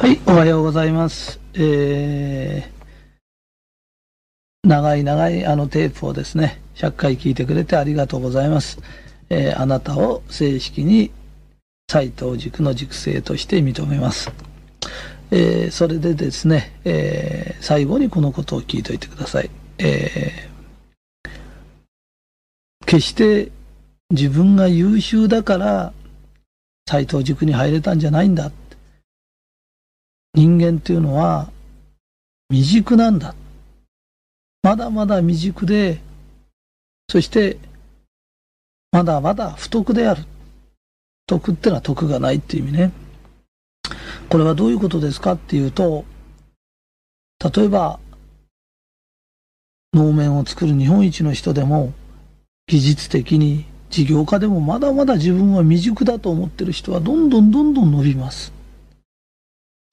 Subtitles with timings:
[0.00, 1.38] はい、おはようございます。
[1.52, 8.78] えー、長い長いあのテープをですね、100回聞いてくれてありがとうございます。
[9.28, 11.10] えーあなたを正式に
[11.92, 14.32] 斎藤塾の塾生として認めます。
[15.32, 19.50] えーそれでですね、えー最後にこのことを聞いておいてください。
[19.76, 21.30] えー
[22.86, 23.52] 決して
[24.08, 25.92] 自分が優秀だから
[26.88, 28.50] 斎藤塾に入れたんじゃないんだ。
[30.34, 31.50] 人間っていうのは
[32.50, 33.34] 未熟なんだ。
[34.62, 36.00] まだまだ未熟で、
[37.08, 37.58] そして
[38.92, 40.24] まだまだ不徳である。
[41.26, 42.92] 徳ってのは徳がないっていう意味ね。
[44.28, 46.04] これはどういうことですかっていうと、
[47.54, 48.00] 例えば、
[49.92, 51.92] 能面を作る日本一の人でも、
[52.66, 58.52] 技術的に事業家でもまだまだ自分は未熟だと思ってる人はどんどんどんどん伸びます。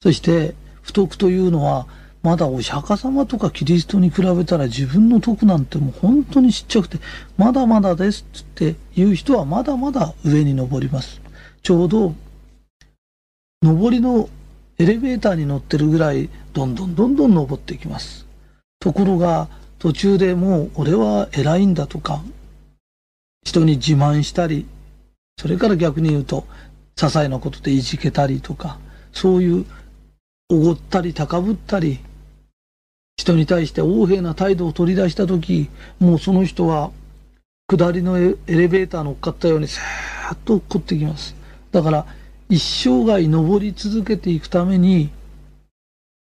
[0.01, 1.87] そして、不徳というのは、
[2.23, 6.99] まだお釈迦様とかキリストに比べたら自分の徳なんてもう本当にちっちゃくて、
[7.37, 11.21] まだまだですって言う人はまだまだ上に登ります。
[11.63, 12.13] ちょうど、
[13.61, 14.29] 上りの
[14.77, 18.27] エレベーターに乗ってるぐらい、どんどんどんどん登っていきます。
[18.79, 19.47] ところが、
[19.79, 22.21] 途中でもう俺は偉いんだとか、
[23.43, 24.67] 人に自慢したり、
[25.39, 26.45] それから逆に言うと、
[26.95, 28.79] 些細なことでいじけたりとか、
[29.13, 29.65] そういう
[30.49, 31.99] おごったり高ぶったり、
[33.17, 36.91] 人に対して横柄な態度を取り出したとき、もうその人は、
[37.69, 41.35] 下りのエレベーター乗っかったように、さーっと落っこってきます。
[41.73, 42.05] だから、
[42.47, 45.09] 一生涯登り続けていくために、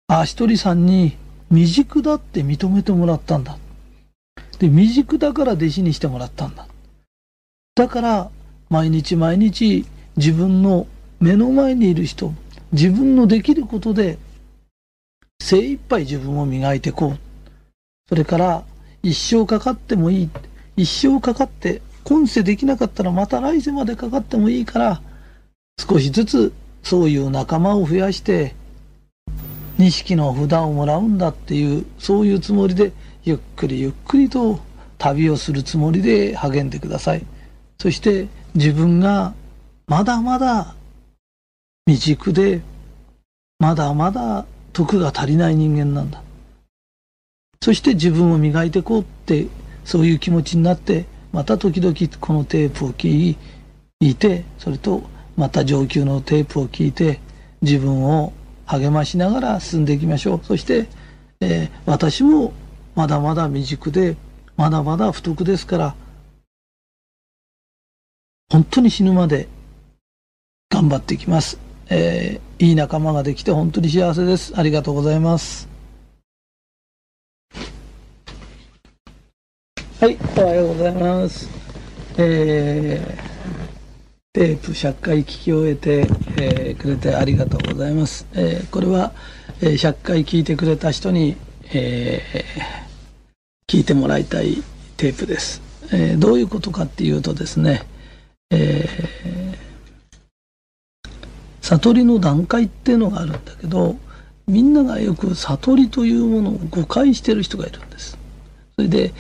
[0.08, 1.18] あ、ひとりさんに
[1.50, 3.58] 未熟だって認めてもらったんだ。
[4.58, 6.66] で、未熟だから弟子にしてもらったんだ。
[7.74, 8.30] だから、
[8.70, 9.84] 毎日毎日
[10.16, 10.86] 自分の
[11.20, 12.32] 目の前にいる人、
[12.72, 14.18] 自分のできることで
[15.40, 17.18] 精一杯自分を磨いていこう。
[18.08, 18.64] それから、
[19.02, 20.30] 一生かかってもいい。
[20.76, 25.00] 一生かかって、今世できなかったらまた来世までかかってもいいから、
[25.78, 28.54] 少しずつそういう仲間を増やして、
[29.78, 32.92] 錦の札をもらうんだっていう、そういうつもりで、
[33.24, 34.58] ゆっくりゆっくりと
[34.98, 37.24] 旅をするつもりで励んでください。
[37.78, 39.34] そして自分が
[39.86, 40.74] まだまだ
[41.88, 42.62] 未熟で、
[43.60, 46.20] まだまだ徳が足りない人間なんだ。
[47.62, 49.46] そして自分を磨いていこうって、
[49.84, 53.36] そういう気持ちになって、また時々このテープを聞
[54.00, 55.04] いて、それと
[55.36, 57.20] また上級のテープを聞いて、
[57.62, 58.32] 自分を
[58.66, 60.40] 励ましながら進んでいきましょう。
[60.42, 60.88] そして、
[61.40, 62.52] えー私も
[62.96, 64.16] まだまだ未熟で、
[64.56, 65.94] まだまだ不徳ですから、
[68.50, 69.48] 本当に死ぬまで
[70.68, 71.65] 頑張っていきます。
[71.90, 74.54] えーいい仲間ができて本当に幸せです。
[74.56, 75.68] ありがとうございます。
[80.00, 81.50] はい、おはようございます。
[82.16, 83.36] えー
[84.32, 86.06] テープ100回聞き終えて、
[86.38, 88.26] えーくれてありがとうございます。
[88.32, 89.12] えーこれは、
[89.60, 91.36] えー100回聞いてくれた人に、
[91.74, 92.86] えー
[93.68, 94.62] 聞いてもらいたい
[94.96, 95.60] テープです。
[95.92, 97.82] えーどういうことかっていうとですね、
[98.50, 99.45] えー
[101.68, 103.96] 悟りの段階っていうのがあるんだけど、
[104.46, 108.16] みんながよく悟りというものを誤解してる人がいるんです。
[108.76, 109.12] それで、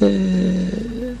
[0.00, 1.16] えー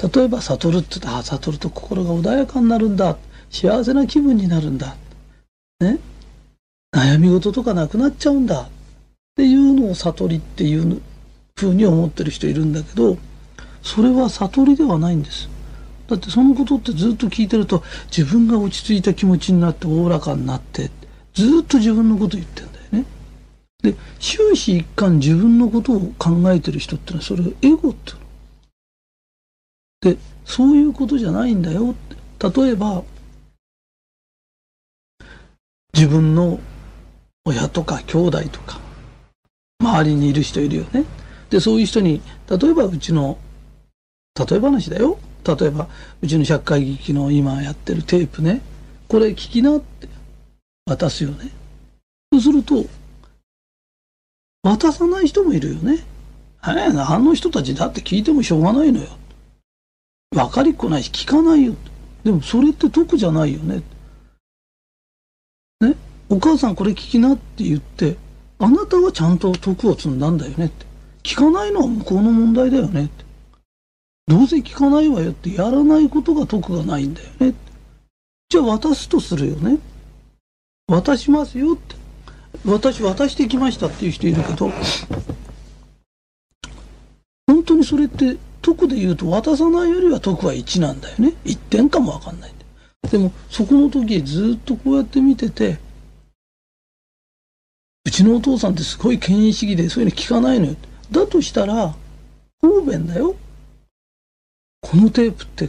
[0.00, 3.16] 例えば悟るって言ったら、悟ると心が穏やかになるんだ。
[3.50, 4.94] 幸せな気分になるんだ。
[5.80, 5.98] ね？
[6.94, 8.60] 悩み事とかなくなっちゃうんだ。
[8.60, 8.68] っ
[9.34, 11.02] ていうのを悟りっていう
[11.56, 13.18] ふうに思ってる人いるんだけど、
[13.82, 15.48] それは悟りではないんです。
[16.08, 20.90] だってそのことってずっと聞いてると自分が落ち着いた気持ちになっておおらかになって
[21.34, 23.04] ずっと自分のこと言ってんだよね。
[23.82, 28.12] で終始一貫自分のことを考えてる人ってのはそれエゴって。
[30.00, 31.94] でそういうことじゃないんだよ
[32.40, 33.02] 例えば
[35.92, 36.58] 自分の
[37.44, 38.80] 親とか兄弟とか
[39.80, 41.04] 周りにいる人いるよね。
[41.50, 43.38] でそういう人に例えばうちの
[44.38, 45.18] 例え話だよ
[45.56, 45.88] 例えば
[46.20, 48.60] うちの100回劇の今やってるテープね。
[49.08, 50.08] これ聞きなって
[50.84, 51.50] 渡すよね。
[52.32, 52.84] そうすると
[54.62, 56.04] 渡さない人もいるよね。
[56.60, 59.08] あれあの人たちだって聞いてもしょうがないのよ。
[60.30, 61.74] 分かりっこないし聞かないよ。
[62.24, 63.82] でもそれって得じゃないよね。
[65.80, 65.94] ね？
[66.28, 68.16] お母さんこれ聞きなって言って
[68.58, 70.86] あなたはちゃんと徳を積んだんだよねって。
[71.22, 73.24] 聞かないのは向こうの問題だよねって。
[74.28, 77.54] どうせ聞かないわよってやらないことが得がないんだよね。
[78.50, 79.78] じゃあ渡すとするよね。
[80.86, 81.96] 渡しますよって。
[82.66, 84.70] 私渡してきましたっていう人いるけど、
[87.46, 91.34] 本当にそれって徳で言うと渡さないよりは徳は1なんだよね。
[91.44, 92.52] 1点かもわかんない。
[93.10, 95.78] でもそこの時ずっとこうやって見てて、
[98.04, 100.76] うちのお父さんってすごい権威主義でそういうの聞かないのよ。
[101.10, 101.94] だとしたら、
[102.60, 103.34] 方便だよ。
[104.90, 105.68] このテープって、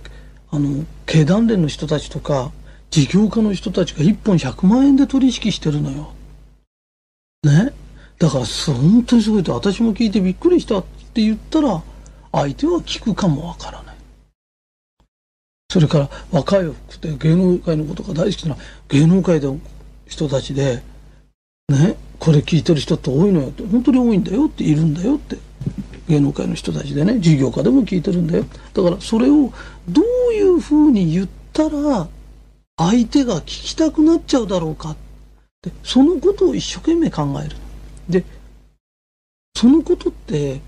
[0.50, 2.54] あの、経団連の人たちとか、
[2.89, 6.13] 事業家の人たちが1本100万円で取引してるのよ。
[7.44, 7.74] ね？
[8.18, 10.83] だから、本当にすごいと、私も聞いてびっくりしたっ
[11.13, 11.83] て言ったら、
[12.31, 13.95] 相手は聞くかもわからない。
[15.69, 18.56] それから若いくて芸能界のことが大好きな
[18.88, 19.60] 芸能界の
[20.07, 20.81] 人たちで、
[21.68, 25.38] ね、これ聞いてる人って多いのよって、本当に多いんだよって、いるんだよって。
[26.09, 28.45] 芸能界の人たちでね、事業家でも聞いてるんだよ。
[28.73, 29.53] だからそれを
[29.88, 30.01] ど
[30.31, 32.07] ういうふうに言ったら、
[32.77, 34.95] 相手が聞きたくなっちゃうだろうか。
[35.61, 37.56] で、そのことを一生懸命考える。
[38.09, 38.25] で、
[39.56, 40.61] そのことって、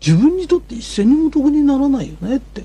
[0.00, 2.64] 自分にとって一銭にも得にならないよねって。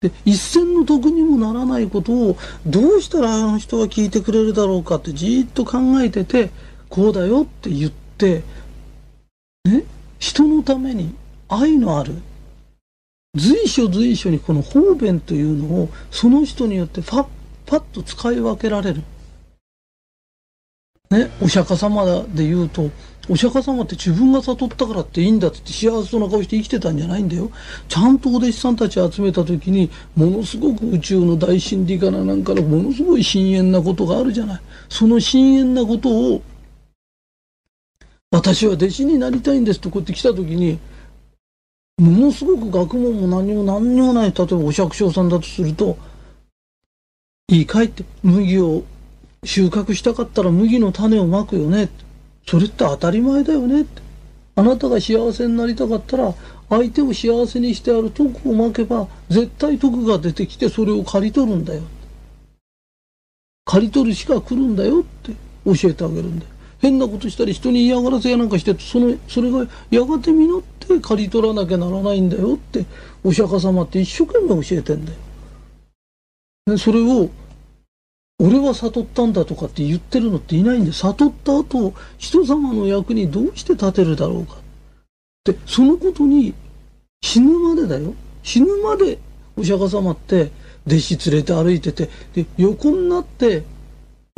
[0.00, 2.36] で、一銭の得にもならないことを
[2.66, 6.50] どうしたらあの人は聞いてくれるだろうかってじーっと考えてて、
[6.88, 8.42] こうだよって言って、
[10.20, 11.14] 人のために
[11.48, 12.14] 愛のある、
[13.34, 17.26] 随所随所にこの方便というのをその人によってパッ、
[17.66, 19.02] パッと使い分けられる。
[21.10, 22.88] ね、お釈迦様で言うと、
[23.28, 27.50] お釈迦様って自分が悟ったからっていいんだって幸せそうな顔して生きてたんじゃないんだよ。
[27.88, 34.60] ちゃんとお弟子さんたち集めた時に、ものすごく宇宙の大真理からなんかのものすごい深遠なことがあるじゃない。
[34.88, 36.42] その深遠なことを、
[38.32, 40.78] 私は弟子になりたいんですとこうやって来た時に、
[41.98, 45.98] ものすごく学問も何も何にもない、例えばお釈迦さんだとすると、
[47.48, 48.84] いいかいって、麦を
[49.44, 51.88] 収穫したかったら麦の種をまくよね。
[52.46, 54.00] それって当たり前だよねって。
[54.54, 56.32] あなたが幸せになりたかったら、
[56.68, 61.82] 相手を幸せにしてある徳をまけば、絶対徳が出てきてそれを刈り取るんだよ。
[63.64, 65.32] 刈り取るしか来るんだよって
[65.64, 66.49] 教えてあげるんだよ。
[66.80, 72.84] 変なことしたり人に嫌がらせやなんかしてそのそれがやがて実って刈り取らなきゃならないんだよって
[73.22, 75.18] お釈迦様って一生懸命教えてんだよ。
[76.66, 77.30] でそれを
[78.42, 84.56] 俺は悟ったんだとかって言ってるのっていないんで、悟った後、人様の役にどうして立てるだろうか。
[85.44, 86.54] で、そのことに
[87.20, 88.14] 死ぬまでだよ。
[88.42, 89.18] 死ぬまで
[89.58, 90.50] お釈迦様って
[90.86, 93.62] 弟子連れて歩いてて、で、横になって、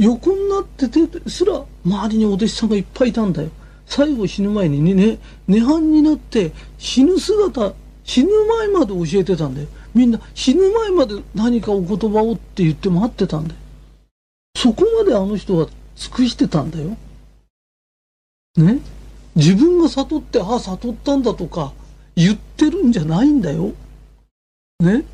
[0.02, 3.50] 横になっててすら周りにお弟子さんがいっぱいいたんだよ。
[3.87, 5.19] 最後死ぬ前にね、
[5.49, 7.72] 涅槃になって死ぬ姿、
[8.02, 9.69] 死ぬ前まで教えてたんだよ。
[9.94, 13.60] みんな死ぬ前まで何かお言葉をって言って待ってたんだよ。
[14.56, 16.96] そこまであの人は尽くしてたんだよ。
[18.56, 18.81] ね？
[19.37, 21.72] 自分が悟って、ああ、悟ったんだとか
[22.16, 23.72] 言ってるんじゃないんだよ。
[24.81, 25.04] ね？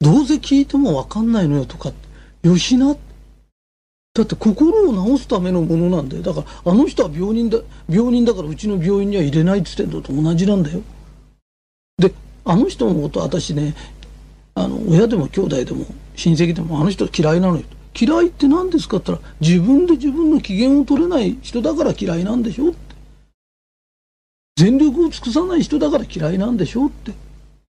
[0.00, 1.92] どうせ聞いてもわかんないのよとか、
[2.42, 2.94] よしな。
[4.14, 6.22] だって心を治すためのものなんだよ。
[6.22, 7.58] だからあの人は病人だ、
[7.88, 10.82] 病人だからうちの病院には入れないって言ってんのと同じなんだよ。
[11.98, 12.14] で、
[12.44, 13.74] あの人のこと私ね、
[14.54, 15.84] あの、親でも兄弟でも
[16.14, 17.62] 親戚でもあの人嫌いなのよ。
[18.00, 22.76] 嫌いって何ですかって言ったら、自分で自分の機嫌を取れない人だから嫌いなんでしょって。
[24.56, 27.12] 全力を尽くさない人だから嫌いなんでしょって。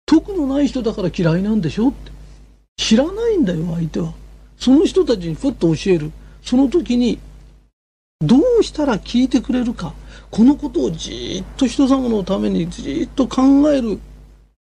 [0.05, 2.11] 徳のない人だから嫌いなんでしょって。
[2.77, 4.13] 知らないんだよ、相手は。
[4.57, 6.11] その人たちにふっと教える。
[6.49, 7.19] その時に、
[8.21, 9.93] どうしたら聞いてくれるか。
[10.31, 13.99] このことをじーっと人様のためにじっと考える。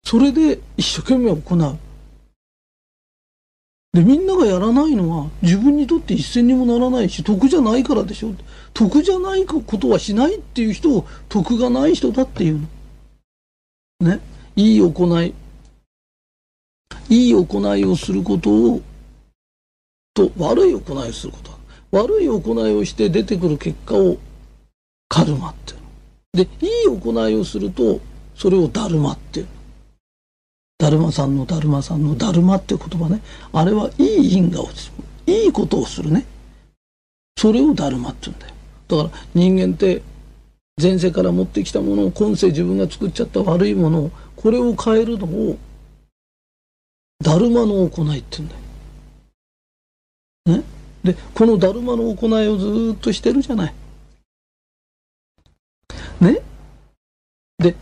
[0.02, 1.78] それで一生懸命行う。
[3.92, 8.34] で、みんながやらないのは自分にとって一銭にもならないし、得じゃないからでしょ。
[8.74, 12.60] 得じゃないことはしないっていう人を得がない人だっていう
[14.00, 14.10] の。
[14.10, 14.20] ね。
[14.56, 15.32] いい行い。
[17.08, 18.82] いい行いをすることを、
[20.12, 21.57] と悪い行いをすること。
[21.90, 24.18] 悪い行いをして出てくる結果を
[25.08, 25.78] カルマっていう。
[26.36, 28.00] で、いい行いをすると、
[28.34, 29.52] それをダルマっていうの。
[30.78, 33.20] だるまさんのだるまさんのだるまって言葉ね。
[33.52, 34.92] あれはいい因果をす
[35.26, 35.34] る。
[35.34, 36.24] いいことをするね。
[37.36, 38.54] それをだるまって言うんだよ。
[38.88, 40.02] だから人間って
[40.80, 45.58] 前世から持ってきたものを今世自分が作っちゃった悪いものをこれを変えるのを
[47.24, 48.52] だるまの行いって言うん
[50.46, 50.58] だよ。
[50.58, 50.64] ね？
[51.08, 53.74] で、このだるまの行いをずっとしてるじゃない。
[56.20, 56.42] ね？
[57.58, 57.74] で、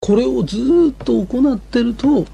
[0.00, 0.58] これをず
[0.92, 2.24] っと行ってると、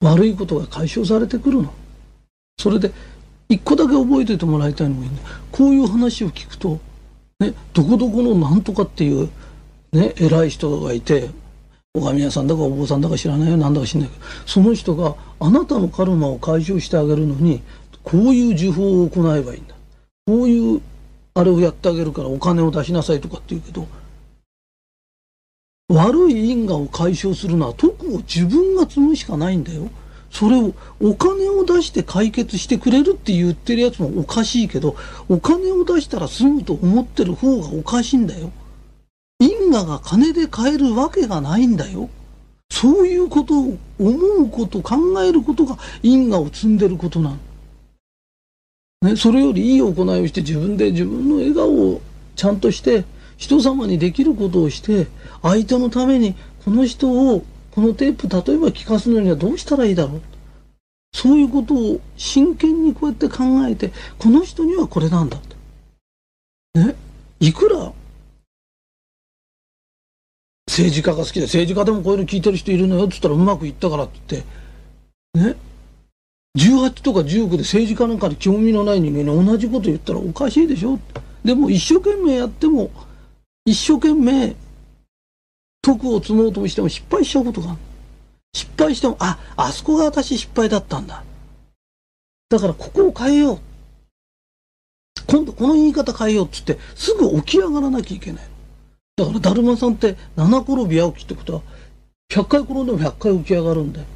[0.00, 1.72] 悪いことが解消されてくるの。
[2.58, 2.90] それで、
[3.48, 6.80] 一個だけ覚えておいてもらいたいのがいいんだこういう話を聞くと、
[7.38, 9.30] ね、どこどこのなんとかっていう、
[9.92, 11.30] ね、偉い人がいて
[11.98, 17.62] 拝み屋さんだかお坊さんだか知らないよなんだか知らないけどその人があなたのカルマを解消してあげるのに
[18.02, 19.74] こういう呪法を行えばいいんだ
[20.26, 20.80] こういう
[21.34, 23.86] あれをやってあげるからお金を出しなさいとかって言うけど
[25.90, 29.88] 悪い因果を解消するのは徳を自分が積むしかないんだよ。
[30.30, 34.96] それをお金を出して解決してくれるって言ってるやつもおかしいけど、
[35.30, 38.52] お金を出したら済むと思ってる方がおかしいんだよ。
[39.40, 42.08] 因果が金で買えるわけがないんだよ。
[42.70, 47.38] そういうことを思うこと、考えることが因果を積んでることなの。
[49.00, 52.00] ね、それよりいい行いをして自分で自分の笑顔を
[52.34, 53.04] ちゃんとして
[53.36, 55.06] 人様にできることをして
[55.40, 60.22] 相手のためにこの人をこのテープ例えば聞かすのにはどうしたらいいだろう
[61.12, 65.38] そういうことを真剣にこうやって考えてこの人にはこれなんだ。
[66.74, 66.96] ね
[67.38, 67.92] いくら
[70.78, 75.56] 政治家が好きで政治家でもこういうの聞いてる人いるのよっつったらうまくいったからって言ってね
[76.56, 80.98] ？18とか19で政治家なんかに興味のない人間に同じこと言ったらおかしいでしょ
[81.44, 82.90] でも一生懸命やっても
[83.64, 84.56] 一生懸命
[85.82, 87.78] 徳を積もうとしても失敗しちゃうことがある。
[88.54, 91.22] 失敗しても、あ、あそこが私失敗だったんだ。
[92.50, 93.58] だからここを変えよう。
[95.26, 98.48] 今度この言い方変えようっつって、すぐ起き上がらなきゃいけない。
[99.18, 101.62] だから、だるまさんって七転び八起きってことは、
[102.30, 104.06] 100回転んでも100回起き上がるんだよ。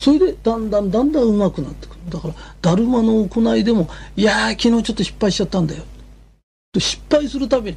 [0.00, 2.10] それで、だんだんだんだん上手くなってくる。
[2.10, 5.82] だから、だるまの行いでも、いやー、昨日ちょっと失敗しちゃったんだよ。
[6.78, 7.76] 失敗するたびに、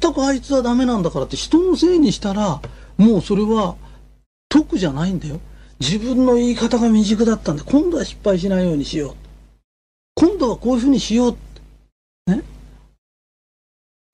[0.00, 2.60] 全くあいつはダメなんだからって人のせいにしたら、
[2.96, 3.76] もうそれは
[4.48, 5.40] 得じゃないんだよ。
[5.80, 9.14] 自分の言い方が未熟だったんで、今度は失敗しないようにしよう。
[10.14, 11.32] 今度はこういうふうにしよう。
[11.32, 11.38] ね。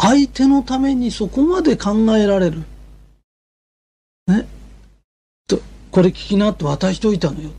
[0.02, 2.64] 相手のためにそこまで考えられる？
[4.28, 4.46] ね？
[5.46, 7.50] と、これ聞きなって渡しといたのよ。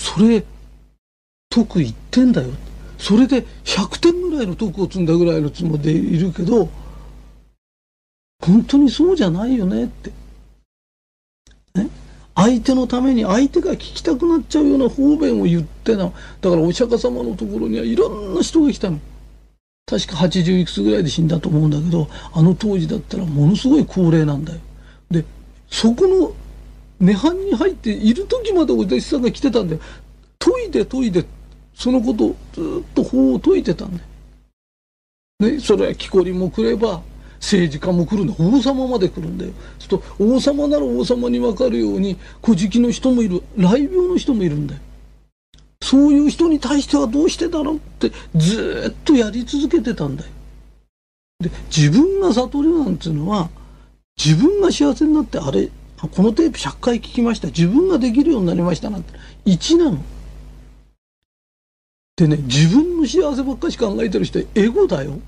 [0.00, 0.44] それ、
[1.50, 2.50] 得言ってんだよ。
[2.98, 6.70] それで100点ぐらいの徳を積んだぐらいのつもりでいるけど
[8.42, 10.12] 本当にそうじゃないよねって。
[11.74, 11.90] ね、
[12.34, 18.98] 相手のために相手が聞きたくなっちゃうような方便を言ってなだからお釈迦様のところにはいろんな人が来たの。
[19.88, 24.60] 確か80いくつぐらいで死んだと思うんだけどあの当時だったらものすごい高齢なんだよ。
[25.12, 25.24] で
[25.70, 26.32] そこの
[27.00, 29.78] 涅槃に入っている時までお弟子さんが来てたんで
[30.40, 31.24] 研いで研いで
[31.72, 34.08] そのことをずっと法を説いてたんだよ。
[35.38, 37.02] ね、それは木こりも来れば
[37.36, 39.52] 政治家も来るんだ王様まで来るんだよ。
[39.78, 44.80] すると王様なら王様に分かるように古事記の人もいる雷病の人もいるんだよ。
[45.86, 50.30] そういう人に対してはどうしてだろうってずっとやり続けてたんだよ。
[51.38, 53.48] で自分が悟りなんていうのは
[54.16, 59.12] 自分が幸せになってあれこのテープ100回聞きました自分ができるようになりましたなんて
[59.44, 59.98] 1なの。
[62.16, 65.20] でね、自分の幸せばっかし考えてる人はエゴだよ。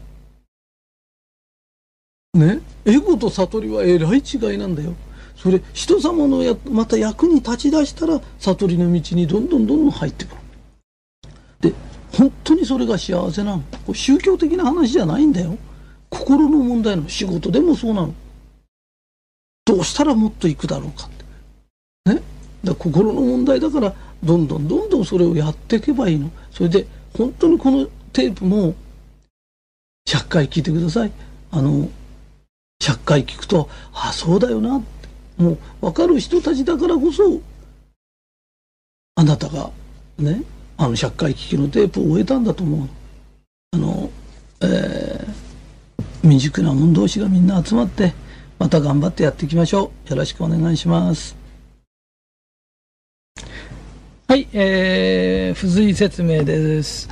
[2.35, 4.95] ね、エゴと悟りはえらい違いなんだよ。
[5.37, 10.38] それ、人様のやまた役に立ち出したら、悟りの道にどんどんどんどん入ってくる。
[11.61, 11.75] で、
[12.13, 13.63] 本当にそれが幸せなの？
[13.87, 15.57] これ宗教的な話じゃないんだよ。
[16.11, 18.15] 心の問題の仕事でもそうなの。
[19.65, 21.11] どうしたらもっと行くだろうかっ
[22.05, 22.15] て。
[22.15, 22.23] ね？
[22.65, 26.31] だ心の問題だから、どんどんどんどんそれをやっていけばいいの。
[26.51, 26.87] それで
[27.17, 28.75] 本当にこのテープも
[30.09, 31.13] 100回聞いてください。
[31.51, 31.89] あの
[32.83, 37.41] 100回聞くとああそうだよなってもう分かる人たちだからこそ
[39.17, 39.71] あなたが
[40.19, 40.43] ね？
[40.81, 42.89] あの100回聞きのテープを終えたんだと思う。
[43.73, 44.11] あの、
[44.61, 45.33] えー、
[46.23, 48.15] 未熟な者同士がみんな集まって
[48.61, 50.11] また頑張ってやっていきましょう。
[50.11, 51.37] よろしくお願いします。
[54.29, 57.09] はい、えー、付随説明です。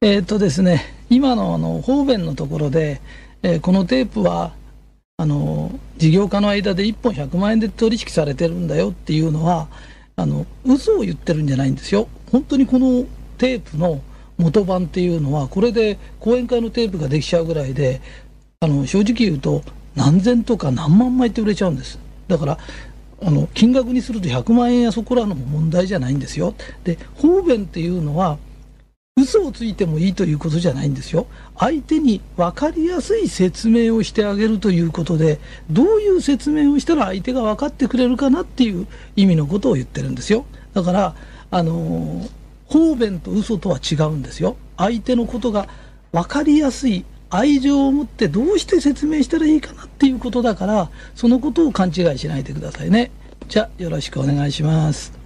[0.00, 3.00] えー、っとですね、今のあの方便のところで、
[3.42, 4.52] えー、このテープは
[5.16, 9.66] あの事業家の間で1本100万円で取引されてるんだよっていうのは
[10.20, 12.06] あの嘘を言ってるんじゃないんですよ。
[12.30, 13.06] 本当にこの
[13.38, 14.02] テープの
[14.36, 18.02] 元版っていうのはこれで講演会のテープができちゃうぐらいで
[18.60, 19.62] あの正直言うと
[19.94, 21.98] 何千とか何万枚って売れちゃうんです。
[22.28, 22.58] だから
[23.22, 26.54] あの金額にすると100万円やそこらのも問題じゃないんですよ。
[26.84, 28.38] で方便っていうのは
[29.20, 31.26] 嘘をついてもいいということじゃないんですよ。
[31.58, 35.38] 相手に分かりやすい説明をしてあげるということで
[35.70, 38.86] どういう説明をしたら相手が分かってくれるかなっていう
[39.16, 40.46] 意味のことを言ってるんですよ。
[40.72, 41.14] だから
[41.50, 42.26] あの
[42.66, 44.56] 方便と嘘とは違うんですよ。
[44.76, 45.68] 相手のことが
[46.12, 53.12] 分かりやすい愛情を持ってどうして説明したらいいかなっていうことだから、そのことを勘違いしないでくださいね。
[53.48, 55.19] じゃあ、よろしくお願いします。